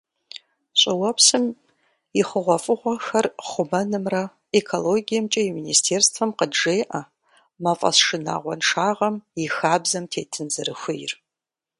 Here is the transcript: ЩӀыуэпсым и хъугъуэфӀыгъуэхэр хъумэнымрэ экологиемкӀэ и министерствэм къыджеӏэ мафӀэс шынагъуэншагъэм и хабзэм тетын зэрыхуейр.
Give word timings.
ЩӀыуэпсым 0.79 1.45
и 2.19 2.21
хъугъуэфӀыгъуэхэр 2.27 3.25
хъумэнымрэ 3.47 4.23
экологиемкӀэ 4.59 5.41
и 5.47 5.51
министерствэм 5.57 6.29
къыджеӏэ 6.37 6.99
мафӀэс 7.63 7.97
шынагъуэншагъэм 8.05 9.15
и 9.43 9.45
хабзэм 9.55 10.05
тетын 10.11 10.47
зэрыхуейр. 10.53 11.11